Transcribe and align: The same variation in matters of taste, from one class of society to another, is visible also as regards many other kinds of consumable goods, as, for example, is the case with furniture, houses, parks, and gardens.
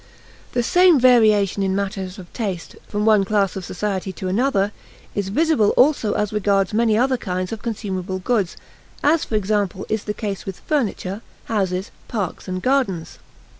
The 0.53 0.63
same 0.63 0.99
variation 0.99 1.61
in 1.61 1.75
matters 1.75 2.17
of 2.17 2.33
taste, 2.33 2.75
from 2.87 3.05
one 3.05 3.23
class 3.23 3.55
of 3.55 3.63
society 3.63 4.11
to 4.13 4.27
another, 4.29 4.71
is 5.13 5.29
visible 5.29 5.75
also 5.77 6.13
as 6.13 6.33
regards 6.33 6.73
many 6.73 6.97
other 6.97 7.17
kinds 7.17 7.51
of 7.51 7.61
consumable 7.61 8.17
goods, 8.17 8.57
as, 9.03 9.23
for 9.23 9.35
example, 9.35 9.85
is 9.89 10.05
the 10.05 10.15
case 10.15 10.43
with 10.43 10.59
furniture, 10.61 11.21
houses, 11.45 11.91
parks, 12.07 12.47
and 12.47 12.63
gardens. 12.63 13.19